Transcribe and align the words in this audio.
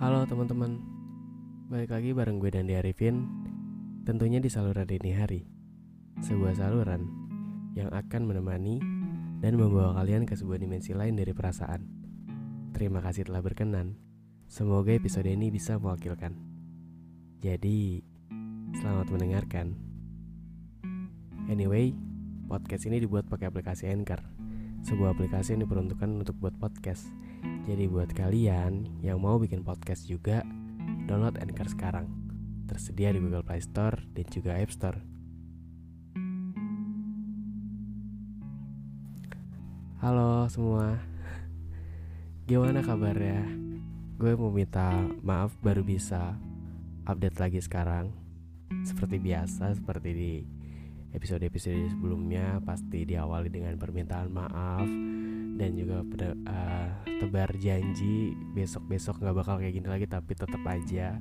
Halo 0.00 0.24
teman-teman, 0.24 0.80
balik 1.68 1.92
lagi 1.92 2.16
bareng 2.16 2.40
gue 2.40 2.48
dan 2.48 2.72
Arifin 2.72 3.20
Tentunya 4.08 4.40
di 4.40 4.48
saluran 4.48 4.88
dini 4.88 5.12
hari. 5.12 5.44
Sebuah 6.24 6.56
saluran 6.56 7.04
yang 7.76 7.92
akan 7.92 8.24
menemani 8.24 8.80
dan 9.44 9.60
membawa 9.60 10.00
kalian 10.00 10.24
ke 10.24 10.32
sebuah 10.40 10.56
dimensi 10.56 10.96
lain 10.96 11.20
dari 11.20 11.36
perasaan. 11.36 11.84
Terima 12.72 13.04
kasih 13.04 13.28
telah 13.28 13.44
berkenan. 13.44 14.00
Semoga 14.48 14.96
episode 14.96 15.28
ini 15.28 15.52
bisa 15.52 15.76
mewakilkan. 15.76 16.32
Jadi, 17.44 18.00
selamat 18.80 19.04
mendengarkan. 19.12 19.76
Anyway, 21.52 21.92
podcast 22.48 22.88
ini 22.88 23.04
dibuat 23.04 23.28
pakai 23.28 23.52
aplikasi 23.52 23.92
Anchor. 23.92 24.24
Sebuah 24.80 25.12
aplikasi 25.12 25.60
yang 25.60 25.68
diperuntukkan 25.68 26.24
untuk 26.24 26.40
buat 26.40 26.56
podcast 26.56 27.04
jadi 27.68 27.84
buat 27.90 28.10
kalian 28.16 28.88
yang 29.04 29.20
mau 29.20 29.36
bikin 29.36 29.60
podcast 29.60 30.08
juga, 30.08 30.40
download 31.04 31.36
Anchor 31.42 31.68
sekarang. 31.68 32.08
Tersedia 32.64 33.12
di 33.12 33.20
Google 33.20 33.44
Play 33.44 33.60
Store 33.60 34.00
dan 34.16 34.26
juga 34.30 34.56
App 34.56 34.72
Store. 34.72 35.00
Halo 40.00 40.48
semua. 40.48 40.96
Gimana 42.48 42.80
kabarnya? 42.80 43.44
Gue 44.16 44.32
mau 44.32 44.48
minta 44.48 44.96
maaf 45.20 45.52
baru 45.60 45.84
bisa 45.84 46.40
update 47.04 47.36
lagi 47.36 47.60
sekarang. 47.60 48.08
Seperti 48.88 49.20
biasa, 49.20 49.76
seperti 49.76 50.10
di 50.16 50.34
episode-episode 51.10 51.90
sebelumnya 51.90 52.62
pasti 52.62 53.02
diawali 53.02 53.50
dengan 53.50 53.74
permintaan 53.74 54.28
maaf 54.30 54.86
dan 55.60 55.76
juga 55.76 56.00
uh, 56.00 56.90
tebar 57.20 57.52
janji 57.60 58.32
besok-besok 58.56 59.20
nggak 59.20 59.36
bakal 59.36 59.60
kayak 59.60 59.76
gini 59.76 59.88
lagi 59.90 60.06
tapi 60.08 60.32
tetap 60.32 60.62
aja. 60.64 61.20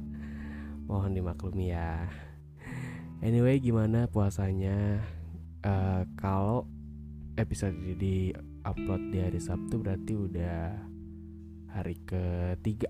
Mohon 0.88 1.22
dimaklumi 1.22 1.76
ya. 1.76 2.08
Anyway 3.20 3.60
gimana 3.60 4.08
puasanya? 4.08 5.04
Uh, 5.60 6.08
kalau 6.16 6.64
episode 7.36 7.76
ini 7.76 7.94
di 8.00 8.18
upload 8.64 9.12
di 9.12 9.20
hari 9.20 9.44
Sabtu 9.44 9.76
berarti 9.76 10.14
udah 10.16 10.72
hari 11.76 12.00
ketiga. 12.08 12.88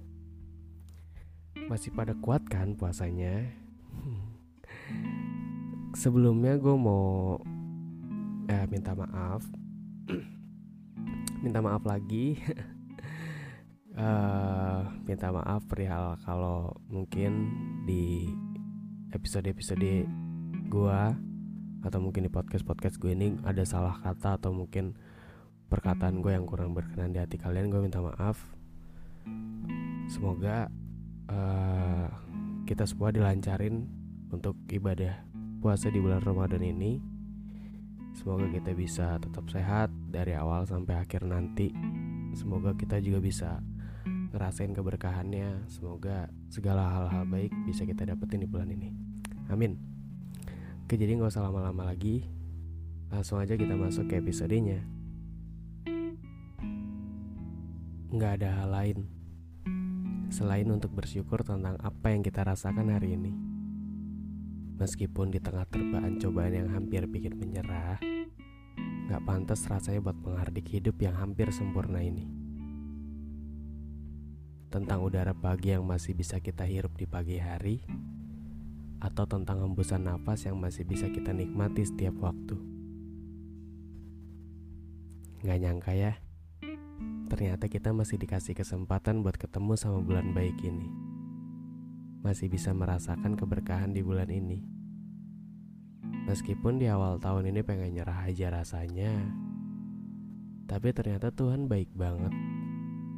Masih 1.65 1.89
pada 1.97 2.13
kuat 2.17 2.45
kan 2.45 2.77
puasanya 2.77 3.58
sebelumnya 5.99 6.55
gue 6.55 6.75
mau 6.79 7.35
eh, 8.47 8.63
minta 8.71 8.95
maaf. 8.95 9.43
Minta 11.43 11.59
maaf 11.59 11.83
lagi. 11.83 12.39
Uh, 13.99 14.87
minta 15.07 15.27
maaf 15.27 15.67
perihal 15.67 16.15
kalau 16.23 16.71
mungkin 16.87 17.51
di 17.83 18.31
episode-episode 19.11 20.07
gua 20.71 21.11
atau 21.83 21.99
mungkin 21.99 22.27
di 22.27 22.31
podcast-podcast 22.31 22.99
gue 22.99 23.11
ini 23.15 23.35
ada 23.43 23.63
salah 23.67 23.99
kata 23.99 24.39
atau 24.39 24.51
mungkin 24.51 24.95
perkataan 25.71 26.19
gue 26.19 26.35
yang 26.35 26.43
kurang 26.43 26.75
berkenan 26.75 27.15
di 27.15 27.19
hati 27.19 27.35
kalian 27.35 27.67
gue 27.67 27.83
minta 27.83 27.99
maaf. 27.99 28.39
Semoga 30.07 30.71
uh, 31.27 32.07
kita 32.63 32.87
semua 32.87 33.11
dilancarin 33.11 33.87
untuk 34.31 34.55
ibadah 34.69 35.28
puasa 35.59 35.91
di 35.91 35.99
bulan 35.99 36.23
Ramadan 36.23 36.63
ini 36.63 37.19
Semoga 38.19 38.51
kita 38.51 38.75
bisa 38.75 39.15
tetap 39.21 39.47
sehat 39.47 39.93
dari 40.09 40.35
awal 40.35 40.67
sampai 40.67 40.97
akhir 40.97 41.23
nanti. 41.23 41.71
Semoga 42.35 42.75
kita 42.75 42.99
juga 42.99 43.23
bisa 43.23 43.63
ngerasain 44.35 44.75
keberkahannya. 44.75 45.69
Semoga 45.71 46.27
segala 46.51 46.89
hal-hal 46.89 47.23
baik 47.29 47.53
bisa 47.63 47.87
kita 47.87 48.03
dapetin 48.09 48.43
di 48.43 48.49
bulan 48.49 48.75
ini. 48.75 48.91
Amin. 49.47 49.79
Oke, 50.83 50.99
jadi 50.99 51.15
nggak 51.15 51.31
usah 51.31 51.47
lama-lama 51.47 51.87
lagi. 51.87 52.27
Langsung 53.07 53.39
aja 53.39 53.55
kita 53.55 53.77
masuk 53.77 54.09
ke 54.11 54.19
episodenya. 54.19 54.83
Nggak 58.11 58.41
ada 58.41 58.49
hal 58.51 58.69
lain 58.73 58.99
selain 60.29 60.67
untuk 60.69 60.93
bersyukur 60.93 61.41
tentang 61.41 61.79
apa 61.81 62.11
yang 62.11 62.19
kita 62.19 62.43
rasakan 62.43 62.91
hari 62.91 63.15
ini. 63.15 63.48
Meskipun 64.79 65.27
di 65.27 65.43
tengah 65.43 65.67
terbaan 65.67 66.15
cobaan 66.23 66.55
yang 66.55 66.71
hampir 66.71 67.03
bikin 67.03 67.35
menyerah, 67.35 67.99
gak 69.11 69.21
pantas 69.27 69.67
rasanya 69.67 69.99
buat 69.99 70.15
menghardik 70.23 70.71
hidup 70.71 70.95
yang 71.03 71.19
hampir 71.19 71.51
sempurna 71.51 71.99
ini. 71.99 72.23
Tentang 74.71 75.03
udara 75.03 75.35
pagi 75.35 75.75
yang 75.75 75.83
masih 75.83 76.15
bisa 76.15 76.39
kita 76.39 76.63
hirup 76.63 76.95
di 76.95 77.03
pagi 77.03 77.43
hari, 77.43 77.83
atau 79.03 79.27
tentang 79.27 79.67
hembusan 79.67 80.07
nafas 80.07 80.47
yang 80.47 80.55
masih 80.55 80.87
bisa 80.87 81.11
kita 81.11 81.35
nikmati 81.35 81.83
setiap 81.83 82.15
waktu. 82.23 82.55
Gak 85.43 85.59
nyangka 85.59 85.91
ya, 85.91 86.23
ternyata 87.27 87.67
kita 87.67 87.91
masih 87.91 88.15
dikasih 88.15 88.55
kesempatan 88.55 89.27
buat 89.27 89.35
ketemu 89.35 89.75
sama 89.75 89.99
bulan 89.99 90.31
baik 90.31 90.55
ini 90.63 91.08
masih 92.19 92.51
bisa 92.51 92.75
merasakan 92.75 93.39
keberkahan 93.39 93.95
di 93.95 94.03
bulan 94.03 94.27
ini. 94.27 94.59
Meskipun 96.27 96.77
di 96.77 96.85
awal 96.91 97.17
tahun 97.17 97.49
ini 97.49 97.65
pengen 97.65 97.95
nyerah 97.95 98.27
aja 98.27 98.51
rasanya, 98.53 99.13
tapi 100.69 100.93
ternyata 100.93 101.33
Tuhan 101.33 101.65
baik 101.65 101.89
banget. 101.97 102.29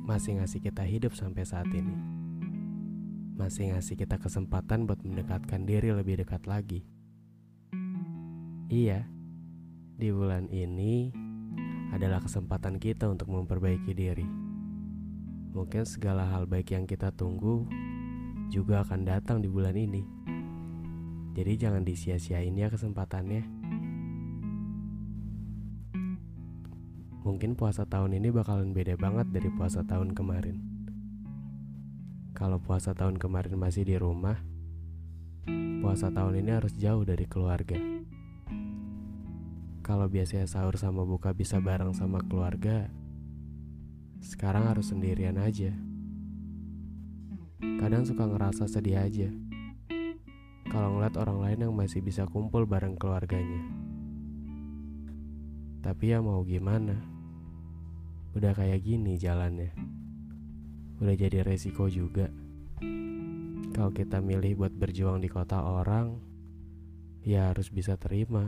Masih 0.07 0.39
ngasih 0.39 0.63
kita 0.63 0.87
hidup 0.87 1.11
sampai 1.17 1.43
saat 1.43 1.67
ini. 1.73 1.97
Masih 3.35 3.73
ngasih 3.73 3.99
kita 3.99 4.21
kesempatan 4.21 4.87
buat 4.87 5.03
mendekatkan 5.03 5.67
diri 5.67 5.91
lebih 5.91 6.23
dekat 6.23 6.47
lagi. 6.47 6.87
Iya, 8.71 9.03
di 9.99 10.07
bulan 10.15 10.47
ini 10.47 11.11
adalah 11.91 12.23
kesempatan 12.23 12.79
kita 12.79 13.11
untuk 13.11 13.27
memperbaiki 13.27 13.91
diri. 13.91 14.27
Mungkin 15.51 15.83
segala 15.83 16.23
hal 16.31 16.47
baik 16.47 16.71
yang 16.71 16.87
kita 16.87 17.11
tunggu 17.11 17.67
juga 18.51 18.83
akan 18.83 19.07
datang 19.07 19.39
di 19.39 19.47
bulan 19.47 19.71
ini. 19.79 20.03
Jadi 21.31 21.55
jangan 21.55 21.87
disia-siain 21.87 22.51
ya 22.51 22.67
kesempatannya. 22.67 23.47
Mungkin 27.23 27.55
puasa 27.55 27.87
tahun 27.87 28.19
ini 28.19 28.27
bakalan 28.27 28.75
beda 28.75 28.99
banget 28.99 29.31
dari 29.31 29.47
puasa 29.55 29.87
tahun 29.87 30.11
kemarin. 30.11 30.59
Kalau 32.35 32.59
puasa 32.59 32.91
tahun 32.91 33.15
kemarin 33.15 33.55
masih 33.55 33.87
di 33.87 33.95
rumah, 33.95 34.35
puasa 35.79 36.11
tahun 36.11 36.43
ini 36.43 36.51
harus 36.51 36.75
jauh 36.75 37.07
dari 37.07 37.23
keluarga. 37.31 37.79
Kalau 39.79 40.11
biasanya 40.11 40.49
sahur 40.49 40.75
sama 40.75 41.07
buka 41.07 41.31
bisa 41.31 41.63
bareng 41.63 41.95
sama 41.95 42.19
keluarga, 42.25 42.91
sekarang 44.19 44.67
harus 44.67 44.91
sendirian 44.91 45.39
aja 45.39 45.71
kadang 47.81 48.03
suka 48.05 48.25
ngerasa 48.25 48.65
sedih 48.65 48.97
aja 49.01 49.29
kalau 50.71 50.95
ngeliat 50.95 51.19
orang 51.19 51.39
lain 51.43 51.59
yang 51.67 51.73
masih 51.75 51.99
bisa 51.99 52.23
kumpul 52.31 52.63
bareng 52.63 52.95
keluarganya. 52.95 53.59
Tapi 55.83 56.15
ya 56.15 56.23
mau 56.23 56.47
gimana? 56.47 56.95
Udah 58.31 58.55
kayak 58.55 58.79
gini 58.79 59.19
jalannya. 59.19 59.75
Udah 61.03 61.15
jadi 61.19 61.43
resiko 61.43 61.91
juga. 61.91 62.31
Kalau 63.75 63.91
kita 63.91 64.23
milih 64.23 64.63
buat 64.63 64.71
berjuang 64.71 65.19
di 65.19 65.27
kota 65.27 65.59
orang, 65.59 66.15
ya 67.27 67.51
harus 67.51 67.67
bisa 67.67 67.99
terima. 67.99 68.47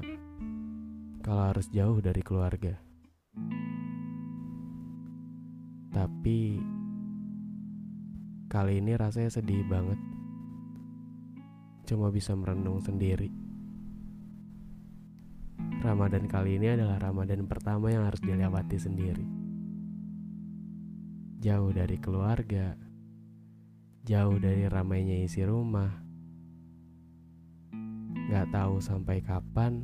Kalau 1.19 1.43
harus 1.51 1.67
jauh 1.75 1.99
dari 1.99 2.23
keluarga. 2.23 2.79
Tapi 5.91 6.55
Kali 8.53 8.77
ini 8.77 8.93
rasanya 8.93 9.33
sedih 9.33 9.65
banget. 9.65 9.97
Cuma 11.89 12.13
bisa 12.13 12.37
merenung 12.37 12.77
sendiri. 12.85 13.33
Ramadan 15.81 16.29
kali 16.29 16.61
ini 16.61 16.69
adalah 16.69 17.01
Ramadan 17.01 17.49
pertama 17.49 17.89
yang 17.89 18.05
harus 18.05 18.21
dilewati 18.21 18.77
sendiri. 18.77 19.25
Jauh 21.41 21.73
dari 21.73 21.97
keluarga, 21.97 22.77
jauh 24.05 24.37
dari 24.37 24.69
ramainya 24.69 25.17
isi 25.25 25.41
rumah. 25.41 25.89
Gak 28.29 28.53
tahu 28.53 28.77
sampai 28.77 29.25
kapan, 29.25 29.81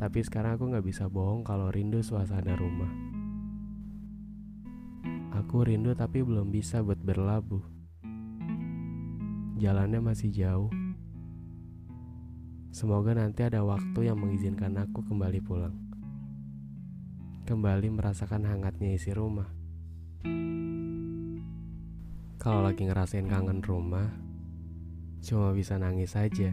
tapi 0.00 0.24
sekarang 0.24 0.56
aku 0.56 0.72
gak 0.72 0.88
bisa 0.88 1.04
bohong 1.12 1.44
kalau 1.44 1.68
rindu 1.68 2.00
suasana 2.00 2.56
rumah. 2.56 3.21
Aku 5.36 5.64
rindu 5.64 5.96
tapi 5.96 6.20
belum 6.20 6.52
bisa 6.52 6.84
buat 6.84 7.00
berlabuh. 7.00 7.64
Jalannya 9.56 10.02
masih 10.02 10.28
jauh 10.34 10.72
Semoga 12.72 13.12
nanti 13.12 13.44
ada 13.44 13.60
waktu 13.60 14.08
yang 14.08 14.16
mengizinkan 14.16 14.72
aku 14.80 15.04
kembali 15.04 15.44
pulang. 15.44 15.76
Kembali 17.44 17.92
merasakan 17.92 18.48
hangatnya 18.48 18.96
isi 18.96 19.12
rumah. 19.12 19.44
Kalau 22.40 22.64
lagi 22.64 22.88
ngerasain 22.88 23.28
kangen 23.28 23.60
rumah, 23.60 24.08
cuma 25.20 25.52
bisa 25.52 25.76
nangis 25.76 26.16
saja. 26.16 26.48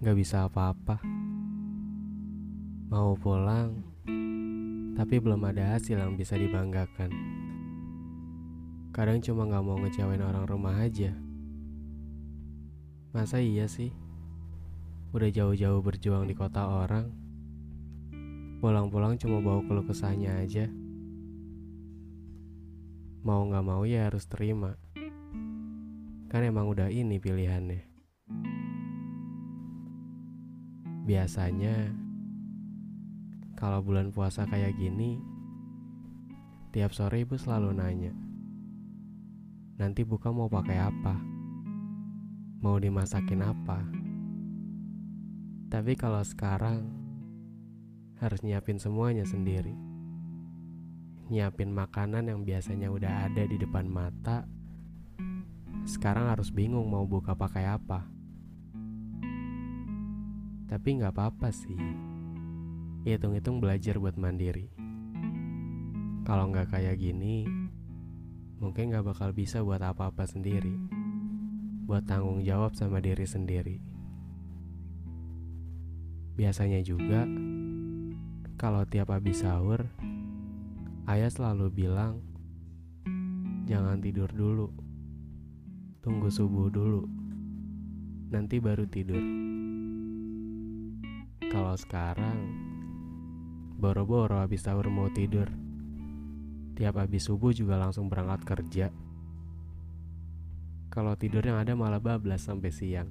Gak 0.00 0.16
bisa 0.16 0.48
apa-apa. 0.48 1.04
Mau 2.88 3.12
pulang, 3.20 3.89
tapi 4.96 5.22
belum 5.22 5.42
ada 5.46 5.76
hasil 5.76 5.98
yang 5.98 6.14
bisa 6.18 6.38
dibanggakan. 6.38 7.10
Kadang 8.90 9.22
cuma 9.22 9.46
gak 9.46 9.62
mau 9.62 9.78
ngecewain 9.78 10.22
orang 10.22 10.46
rumah 10.46 10.74
aja. 10.80 11.14
Masa 13.10 13.42
iya 13.42 13.66
sih? 13.66 13.90
Udah 15.10 15.26
jauh-jauh 15.26 15.82
berjuang 15.82 16.30
di 16.30 16.38
kota 16.38 16.70
orang 16.70 17.10
Pulang-pulang 18.62 19.18
cuma 19.18 19.42
bawa 19.42 19.58
keluh 19.66 19.82
kesahnya 19.82 20.38
aja 20.38 20.70
Mau 23.26 23.42
gak 23.50 23.66
mau 23.66 23.82
ya 23.82 24.06
harus 24.06 24.30
terima 24.30 24.78
Kan 26.30 26.46
emang 26.46 26.70
udah 26.70 26.94
ini 26.94 27.18
pilihannya 27.18 27.82
Biasanya 31.10 31.90
Kalau 33.60 33.84
bulan 33.84 34.08
puasa 34.08 34.48
kayak 34.48 34.80
gini 34.80 35.20
Tiap 36.72 36.96
sore 36.96 37.28
ibu 37.28 37.36
selalu 37.36 37.76
nanya 37.76 38.14
Nanti 39.80 40.04
buka 40.04 40.28
mau 40.28 40.44
pakai 40.44 40.76
apa? 40.76 41.16
Mau 42.60 42.76
dimasakin 42.76 43.40
apa? 43.40 43.80
Tapi 45.72 45.96
kalau 45.96 46.20
sekarang 46.20 46.84
harus 48.20 48.44
nyiapin 48.44 48.76
semuanya 48.76 49.24
sendiri. 49.24 49.72
Nyiapin 51.32 51.72
makanan 51.72 52.28
yang 52.28 52.44
biasanya 52.44 52.92
udah 52.92 53.24
ada 53.24 53.48
di 53.48 53.56
depan 53.56 53.88
mata. 53.88 54.44
Sekarang 55.88 56.28
harus 56.28 56.52
bingung 56.52 56.84
mau 56.84 57.08
buka 57.08 57.32
pakai 57.32 57.64
apa. 57.64 58.04
Tapi 60.68 60.88
nggak 61.00 61.16
apa-apa 61.16 61.48
sih. 61.48 62.09
Hitung-hitung 63.00 63.64
belajar 63.64 63.96
buat 63.96 64.20
mandiri. 64.20 64.68
Kalau 66.28 66.52
nggak 66.52 66.68
kayak 66.68 67.00
gini, 67.00 67.48
mungkin 68.60 68.92
nggak 68.92 69.08
bakal 69.08 69.32
bisa 69.32 69.64
buat 69.64 69.80
apa-apa 69.80 70.28
sendiri. 70.28 70.76
Buat 71.88 72.04
tanggung 72.04 72.44
jawab 72.44 72.76
sama 72.76 73.00
diri 73.00 73.24
sendiri. 73.24 73.80
Biasanya 76.36 76.84
juga, 76.84 77.24
kalau 78.60 78.84
tiap 78.84 79.16
habis 79.16 79.40
sahur, 79.40 79.88
ayah 81.08 81.32
selalu 81.32 81.72
bilang, 81.72 82.20
"Jangan 83.64 84.04
tidur 84.04 84.28
dulu, 84.28 84.68
tunggu 86.04 86.28
subuh 86.28 86.68
dulu, 86.68 87.08
nanti 88.28 88.60
baru 88.60 88.84
tidur." 88.84 89.24
Kalau 91.48 91.74
sekarang, 91.80 92.69
boro-boro 93.80 94.44
habis 94.44 94.60
sahur 94.60 94.92
mau 94.92 95.08
tidur, 95.08 95.48
tiap 96.76 97.00
habis 97.00 97.24
subuh 97.24 97.56
juga 97.56 97.80
langsung 97.80 98.12
berangkat 98.12 98.44
kerja. 98.44 98.86
Kalau 100.92 101.16
tidur 101.16 101.40
yang 101.40 101.56
ada 101.56 101.72
malah 101.72 101.96
bablas 101.96 102.44
sampai 102.44 102.68
siang. 102.68 103.08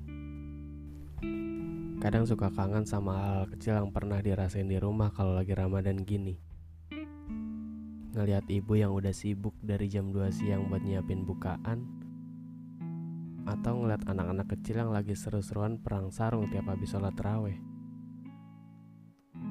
Kadang 2.00 2.30
suka 2.30 2.54
kangen 2.54 2.86
sama 2.86 3.18
hal 3.18 3.50
kecil 3.50 3.82
yang 3.82 3.90
pernah 3.90 4.22
dirasain 4.22 4.70
di 4.70 4.78
rumah 4.78 5.10
kalau 5.10 5.34
lagi 5.34 5.58
Ramadan 5.58 6.06
gini. 6.06 6.38
Ngeliat 8.14 8.46
ibu 8.50 8.78
yang 8.78 8.94
udah 8.94 9.14
sibuk 9.14 9.58
dari 9.62 9.90
jam 9.90 10.10
2 10.10 10.34
siang 10.34 10.66
buat 10.66 10.82
nyiapin 10.82 11.30
bukaan 11.30 11.86
Atau 13.46 13.78
ngeliat 13.78 14.02
anak-anak 14.02 14.50
kecil 14.50 14.82
yang 14.82 14.90
lagi 14.90 15.14
seru-seruan 15.14 15.78
perang 15.78 16.10
sarung 16.10 16.50
tiap 16.50 16.74
habis 16.74 16.90
sholat 16.90 17.14
raweh 17.14 17.69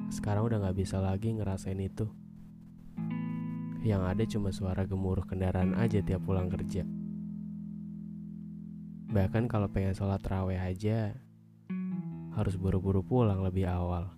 Sekarang 0.09 0.49
udah 0.49 0.57
gak 0.65 0.77
bisa 0.77 0.97
lagi 0.97 1.31
ngerasain 1.33 1.79
itu 1.79 2.09
Yang 3.85 4.01
ada 4.03 4.23
cuma 4.25 4.49
suara 4.49 4.83
gemuruh 4.83 5.23
kendaraan 5.23 5.77
aja 5.77 6.01
tiap 6.01 6.25
pulang 6.25 6.49
kerja 6.49 6.83
Bahkan 9.09 9.49
kalau 9.49 9.65
pengen 9.73 9.97
sholat 9.97 10.21
raweh 10.21 10.61
aja 10.61 11.17
harus 12.37 12.55
buru-buru 12.55 13.01
pulang 13.01 13.41
lebih 13.41 13.65
awal. 13.65 14.13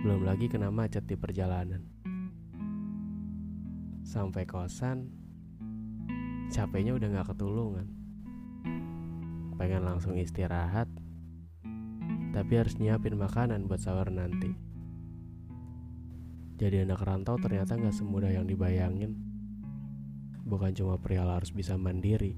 Belum 0.00 0.22
lagi 0.22 0.46
kena 0.46 0.70
macet 0.70 1.02
di 1.04 1.18
perjalanan. 1.18 1.82
Sampai 4.06 4.46
kosan, 4.46 5.10
capeknya 6.48 6.94
udah 6.94 7.20
gak 7.20 7.34
ketulungan. 7.34 7.90
Pengen 9.58 9.82
langsung 9.82 10.16
istirahat, 10.16 10.88
tapi 12.30 12.58
harus 12.58 12.78
nyiapin 12.78 13.18
makanan 13.18 13.66
buat 13.66 13.82
sahur 13.82 14.10
nanti. 14.10 14.54
Jadi 16.60 16.84
anak 16.84 17.00
rantau 17.02 17.40
ternyata 17.40 17.74
gak 17.74 17.96
semudah 17.96 18.30
yang 18.30 18.44
dibayangin. 18.44 19.16
Bukan 20.44 20.74
cuma 20.76 21.00
perihal 21.00 21.30
harus 21.30 21.54
bisa 21.54 21.78
mandiri, 21.78 22.36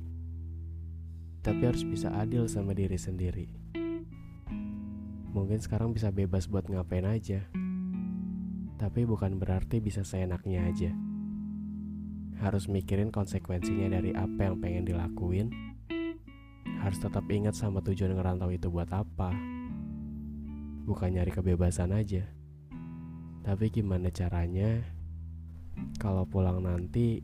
tapi 1.43 1.67
harus 1.67 1.83
bisa 1.83 2.13
adil 2.15 2.47
sama 2.47 2.71
diri 2.71 2.95
sendiri. 2.95 3.51
Mungkin 5.33 5.65
sekarang 5.65 5.97
bisa 5.97 6.13
bebas 6.13 6.45
buat 6.47 6.69
ngapain 6.69 7.09
aja. 7.09 7.49
Tapi 8.77 9.09
bukan 9.09 9.41
berarti 9.41 9.81
bisa 9.81 10.05
seenaknya 10.05 10.69
aja. 10.69 10.93
Harus 12.39 12.69
mikirin 12.69 13.09
konsekuensinya 13.09 13.97
dari 13.97 14.13
apa 14.13 14.51
yang 14.51 14.61
pengen 14.61 14.85
dilakuin. 14.85 15.49
Harus 16.85 17.01
tetap 17.01 17.25
ingat 17.33 17.57
sama 17.57 17.81
tujuan 17.81 18.13
ngerantau 18.13 18.53
itu 18.53 18.69
buat 18.69 18.91
apa. 18.93 19.33
Bukan 20.83 21.15
nyari 21.15 21.31
kebebasan 21.31 21.95
aja. 21.95 22.27
Tapi 23.43 23.71
gimana 23.71 24.11
caranya 24.11 24.83
kalau 25.99 26.27
pulang 26.27 26.63
nanti 26.63 27.23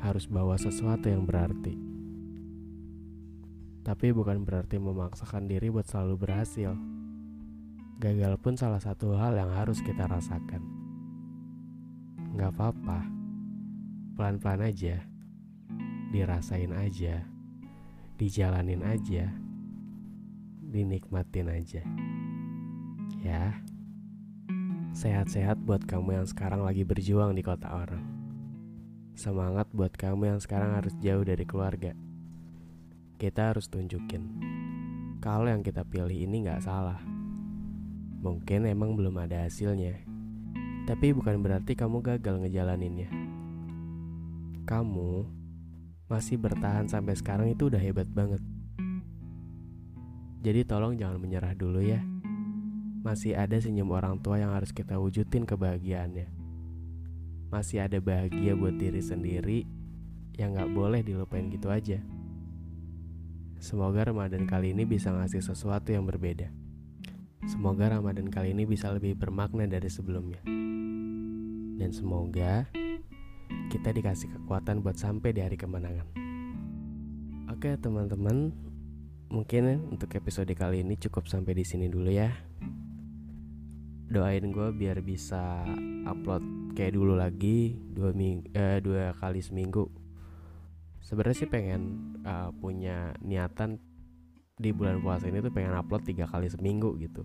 harus 0.00 0.24
bawa 0.24 0.56
sesuatu 0.56 1.12
yang 1.12 1.28
berarti. 1.28 1.76
Tapi 3.80 4.12
bukan 4.12 4.44
berarti 4.44 4.76
memaksakan 4.76 5.48
diri 5.48 5.72
buat 5.72 5.88
selalu 5.88 6.14
berhasil. 6.20 6.72
Gagal 8.00 8.40
pun 8.40 8.56
salah 8.56 8.80
satu 8.80 9.12
hal 9.16 9.36
yang 9.36 9.52
harus 9.52 9.80
kita 9.84 10.08
rasakan. 10.08 10.64
Gak 12.36 12.56
apa-apa, 12.56 13.04
pelan-pelan 14.16 14.72
aja, 14.72 15.04
dirasain 16.08 16.72
aja, 16.72 17.28
dijalanin 18.16 18.80
aja, 18.84 19.28
dinikmatin 20.64 21.48
aja. 21.52 21.84
Ya, 23.20 23.60
sehat-sehat 24.96 25.60
buat 25.62 25.84
kamu 25.84 26.20
yang 26.20 26.26
sekarang 26.26 26.64
lagi 26.64 26.82
berjuang 26.82 27.36
di 27.36 27.44
kota 27.44 27.68
orang. 27.68 28.04
Semangat 29.16 29.68
buat 29.70 29.92
kamu 29.92 30.36
yang 30.36 30.40
sekarang 30.40 30.76
harus 30.80 30.96
jauh 30.98 31.24
dari 31.24 31.44
keluarga. 31.44 31.92
Kita 33.20 33.52
harus 33.52 33.68
tunjukin 33.68 34.24
kalau 35.20 35.44
yang 35.44 35.60
kita 35.60 35.84
pilih 35.84 36.16
ini 36.16 36.48
gak 36.48 36.64
salah 36.64 36.96
Mungkin 38.20 38.68
emang 38.68 39.00
belum 39.00 39.16
ada 39.16 39.48
hasilnya, 39.48 39.96
tapi 40.84 41.16
bukan 41.16 41.40
berarti 41.40 41.72
kamu 41.72 42.04
gagal 42.04 42.36
ngejalaninnya. 42.44 43.08
Kamu 44.68 45.24
masih 46.04 46.36
bertahan 46.36 46.84
sampai 46.84 47.16
sekarang 47.16 47.48
itu 47.48 47.72
udah 47.72 47.80
hebat 47.80 48.04
banget. 48.12 48.44
Jadi 50.44 50.68
tolong 50.68 51.00
jangan 51.00 51.16
menyerah 51.16 51.56
dulu 51.56 51.80
ya. 51.80 52.04
Masih 53.00 53.32
ada 53.32 53.56
senyum 53.56 53.88
orang 53.96 54.20
tua 54.20 54.36
yang 54.36 54.52
harus 54.52 54.76
kita 54.76 55.00
wujudin 55.00 55.48
kebahagiaannya. 55.48 56.28
Masih 57.48 57.80
ada 57.80 57.96
bahagia 57.96 58.52
buat 58.52 58.76
diri 58.76 59.00
sendiri 59.00 59.64
yang 60.36 60.52
gak 60.52 60.68
boleh 60.72 61.00
dilupain 61.00 61.48
gitu 61.48 61.72
aja. 61.72 61.96
Semoga 63.60 64.08
Ramadan 64.08 64.48
kali 64.48 64.72
ini 64.72 64.88
bisa 64.88 65.12
ngasih 65.12 65.44
sesuatu 65.44 65.92
yang 65.92 66.08
berbeda. 66.08 66.48
Semoga 67.48 67.92
Ramadan 67.92 68.28
kali 68.28 68.52
ini 68.52 68.68
bisa 68.68 68.92
lebih 68.92 69.16
bermakna 69.16 69.64
dari 69.64 69.88
sebelumnya. 69.88 70.44
Dan 71.80 71.92
semoga 71.92 72.68
kita 73.72 73.96
dikasih 73.96 74.28
kekuatan 74.36 74.84
buat 74.84 75.00
sampai 75.00 75.32
di 75.32 75.40
hari 75.40 75.56
kemenangan. 75.56 76.08
Oke, 77.48 77.76
teman-teman, 77.80 78.52
mungkin 79.32 79.92
untuk 79.92 80.12
episode 80.16 80.52
kali 80.52 80.84
ini 80.84 81.00
cukup 81.00 81.28
sampai 81.28 81.56
di 81.56 81.64
sini 81.64 81.88
dulu 81.88 82.12
ya. 82.12 82.32
Doain 84.10 84.42
gue 84.50 84.74
biar 84.74 85.06
bisa 85.06 85.62
upload 86.02 86.74
kayak 86.74 86.98
dulu 86.98 87.14
lagi 87.14 87.78
dua 87.94 88.10
ming 88.10 88.42
eh, 88.58 88.82
dua 88.82 89.14
kali 89.14 89.38
seminggu. 89.38 89.86
Sebenarnya 90.98 91.46
sih 91.46 91.46
pengen 91.46 92.10
uh, 92.26 92.50
punya 92.50 93.14
niatan 93.22 93.78
di 94.58 94.74
bulan 94.74 94.98
puasa 94.98 95.30
ini 95.30 95.38
tuh 95.38 95.54
pengen 95.54 95.78
upload 95.78 96.02
tiga 96.02 96.26
kali 96.26 96.50
seminggu 96.50 96.98
gitu. 96.98 97.22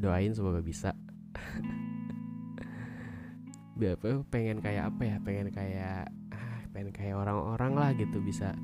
Doain 0.00 0.32
semoga 0.32 0.64
bisa. 0.64 0.96
biar 3.78 4.00
pengen 4.32 4.64
kayak 4.64 4.88
apa 4.88 5.02
ya 5.04 5.16
pengen 5.22 5.52
kayak 5.52 6.08
ah, 6.32 6.58
pengen 6.72 6.90
kayak 6.90 7.14
orang-orang 7.14 7.76
lah 7.76 7.90
gitu 7.94 8.24
bisa 8.24 8.56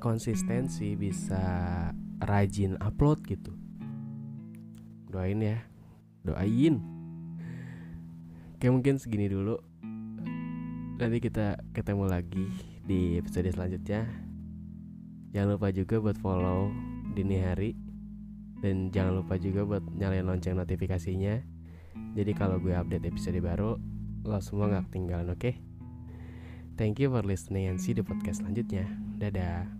konsistensi 0.00 0.96
bisa 0.96 1.44
rajin 2.18 2.74
upload 2.82 3.22
gitu 3.22 3.57
doain 5.08 5.40
ya 5.40 5.58
doain 6.24 6.80
oke 8.56 8.66
mungkin 8.68 9.00
segini 9.00 9.28
dulu 9.28 9.56
nanti 10.98 11.18
kita 11.22 11.62
ketemu 11.72 12.04
lagi 12.10 12.46
di 12.84 13.16
episode 13.20 13.48
selanjutnya 13.52 14.08
jangan 15.32 15.56
lupa 15.56 15.68
juga 15.70 16.00
buat 16.00 16.18
follow 16.18 16.72
dini 17.12 17.40
hari 17.40 17.76
dan 18.58 18.90
jangan 18.90 19.22
lupa 19.22 19.38
juga 19.38 19.62
buat 19.62 19.84
nyalain 19.94 20.26
lonceng 20.26 20.58
notifikasinya 20.58 21.58
jadi 22.14 22.32
kalau 22.34 22.58
gue 22.58 22.74
update 22.74 23.06
episode 23.08 23.38
baru, 23.38 23.78
lo 24.26 24.38
semua 24.42 24.70
gak 24.70 24.90
ketinggalan, 24.90 25.34
oke? 25.34 25.40
Okay? 25.40 25.54
Thank 26.78 27.02
you 27.02 27.10
for 27.10 27.26
listening 27.26 27.66
and 27.66 27.78
see 27.78 27.94
the 27.94 28.06
podcast 28.06 28.42
selanjutnya. 28.42 28.86
Dadah. 29.18 29.77